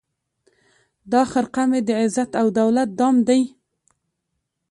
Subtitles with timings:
[1.11, 3.41] دا خرقه مي د عزت او دولت دام دی